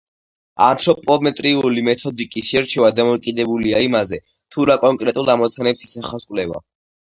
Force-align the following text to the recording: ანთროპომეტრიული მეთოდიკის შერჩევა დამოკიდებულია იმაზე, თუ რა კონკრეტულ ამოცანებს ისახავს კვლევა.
ანთროპომეტრიული 0.67 1.83
მეთოდიკის 1.89 2.49
შერჩევა 2.55 2.91
დამოკიდებულია 3.01 3.83
იმაზე, 3.91 4.21
თუ 4.57 4.69
რა 4.73 4.81
კონკრეტულ 4.87 5.33
ამოცანებს 5.37 5.89
ისახავს 5.91 6.29
კვლევა. 6.33 6.67